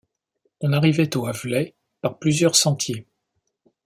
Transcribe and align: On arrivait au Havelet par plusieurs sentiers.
On 0.61 0.73
arrivait 0.73 1.15
au 1.15 1.27
Havelet 1.27 1.75
par 2.01 2.17
plusieurs 2.17 2.55
sentiers. 2.55 3.05